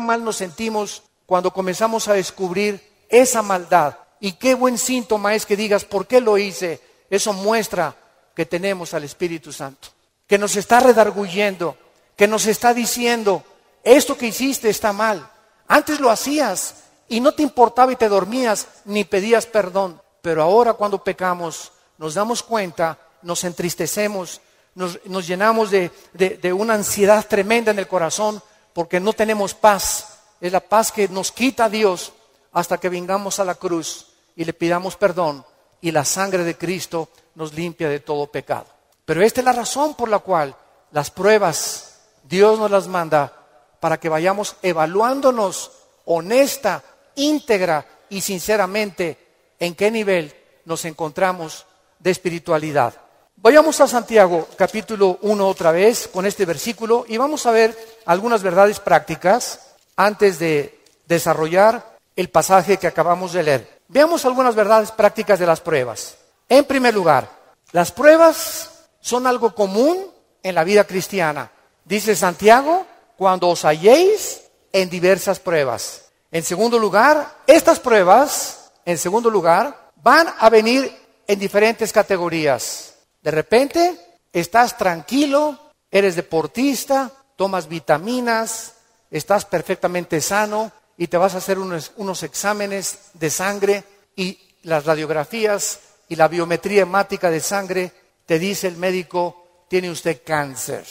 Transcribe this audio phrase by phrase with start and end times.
[0.00, 3.96] mal nos sentimos cuando comenzamos a descubrir esa maldad.
[4.20, 6.80] Y qué buen síntoma es que digas, ¿por qué lo hice?
[7.10, 7.94] Eso muestra
[8.34, 9.88] que tenemos al Espíritu Santo,
[10.26, 11.76] que nos está redarguyendo,
[12.16, 13.44] que nos está diciendo,
[13.84, 15.30] esto que hiciste está mal.
[15.66, 16.74] Antes lo hacías
[17.08, 20.00] y no te importaba y te dormías ni pedías perdón.
[20.22, 24.40] Pero ahora cuando pecamos nos damos cuenta, nos entristecemos,
[24.74, 28.42] nos, llenamos de, de una ansiedad tremenda en el corazón
[28.78, 30.20] porque no tenemos paz.
[30.40, 32.12] Es la paz que nos quita Dios
[32.52, 35.44] hasta que vengamos a la cruz y le pidamos perdón
[35.80, 38.66] y la sangre de Cristo nos limpia de todo pecado.
[39.04, 40.54] Pero esta es la razón por la cual
[40.92, 43.32] las pruebas Dios nos las manda
[43.80, 45.72] para que vayamos evaluándonos
[46.04, 46.84] honesta,
[47.16, 49.18] íntegra y sinceramente
[49.58, 50.32] en qué nivel
[50.66, 51.66] nos encontramos
[51.98, 52.94] de espiritualidad.
[53.40, 58.42] Vayamos a Santiago capítulo 1 otra vez con este versículo y vamos a ver algunas
[58.42, 63.80] verdades prácticas antes de desarrollar el pasaje que acabamos de leer.
[63.86, 66.16] Veamos algunas verdades prácticas de las pruebas.
[66.48, 67.30] En primer lugar,
[67.70, 70.10] las pruebas son algo común
[70.42, 71.52] en la vida cristiana.
[71.84, 76.06] Dice Santiago, cuando os halléis en diversas pruebas.
[76.32, 80.92] En segundo lugar, estas pruebas, en segundo lugar, van a venir
[81.24, 82.97] en diferentes categorías.
[83.28, 83.94] De repente,
[84.32, 88.72] estás tranquilo, eres deportista, tomas vitaminas,
[89.10, 93.84] estás perfectamente sano y te vas a hacer unos, exámenes de sangre
[94.16, 97.92] y las radiografías y la biometría hemática de sangre
[98.24, 100.86] te dice el médico, tiene usted cáncer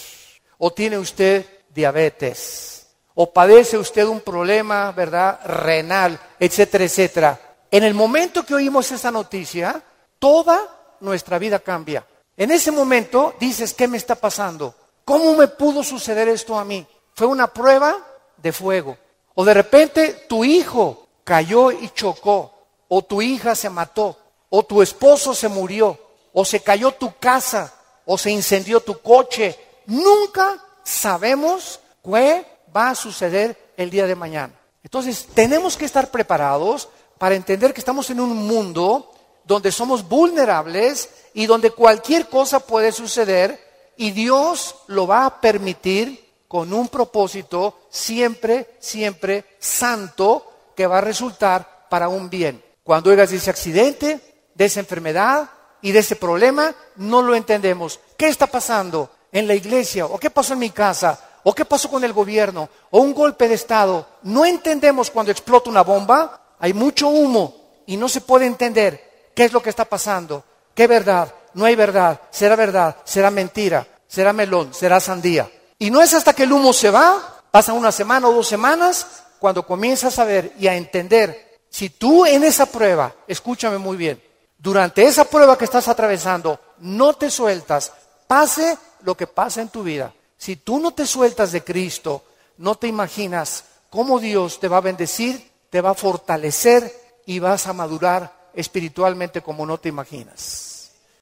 [0.60, 1.44] o tiene usted
[1.74, 7.42] diabetes o padece usted un problema, ¿verdad?, renal, etcétera, etcétera.
[7.72, 9.82] En el momento que oímos esa noticia,
[10.20, 12.06] toda nuestra vida cambia.
[12.38, 14.76] En ese momento dices, ¿qué me está pasando?
[15.04, 16.86] ¿Cómo me pudo suceder esto a mí?
[17.16, 17.98] Fue una prueba
[18.38, 18.96] de fuego.
[19.34, 22.54] O de repente tu hijo cayó y chocó,
[22.88, 24.18] o tu hija se mató,
[24.50, 26.00] o tu esposo se murió,
[26.32, 27.74] o se cayó tu casa,
[28.06, 29.58] o se incendió tu coche.
[29.88, 32.46] Nunca sabemos qué
[32.76, 34.54] va a suceder el día de mañana.
[34.84, 36.88] Entonces, tenemos que estar preparados
[37.18, 39.12] para entender que estamos en un mundo
[39.48, 43.66] donde somos vulnerables y donde cualquier cosa puede suceder
[43.96, 51.02] y Dios lo va a permitir con un propósito siempre, siempre santo que va a
[51.02, 52.64] resultar para un bien.
[52.84, 55.50] Cuando oigas de ese accidente, de esa enfermedad
[55.82, 58.00] y de ese problema, no lo entendemos.
[58.18, 60.06] ¿Qué está pasando en la iglesia?
[60.06, 61.20] ¿O qué pasó en mi casa?
[61.44, 62.70] ¿O qué pasó con el gobierno?
[62.92, 64.06] ¿O un golpe de Estado?
[64.24, 69.07] No entendemos cuando explota una bomba, hay mucho humo y no se puede entender
[69.38, 70.44] qué es lo que está pasando.
[70.74, 71.32] ¿Qué verdad?
[71.54, 72.20] No hay verdad.
[72.32, 72.98] ¿Será verdad?
[73.04, 73.86] ¿Será mentira?
[74.08, 74.74] ¿Será melón?
[74.74, 75.48] ¿Será sandía?
[75.78, 79.06] Y no es hasta que el humo se va, pasa una semana o dos semanas,
[79.38, 84.20] cuando comienzas a ver y a entender, si tú en esa prueba, escúchame muy bien,
[84.58, 87.94] durante esa prueba que estás atravesando, no te sueltas,
[88.26, 92.24] pase lo que pase en tu vida, si tú no te sueltas de Cristo,
[92.58, 96.92] no te imaginas cómo Dios te va a bendecir, te va a fortalecer
[97.28, 100.67] y vas a madurar espiritualmente como no te imaginas.